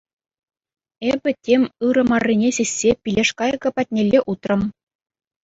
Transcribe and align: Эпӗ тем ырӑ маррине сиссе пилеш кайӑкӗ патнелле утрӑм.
Эпӗ 1.11 1.31
тем 1.45 1.63
ырӑ 1.87 2.03
маррине 2.11 2.49
сиссе 2.57 2.91
пилеш 3.03 3.29
кайӑкӗ 3.39 3.69
патнелле 3.75 4.19
утрӑм. 4.31 4.61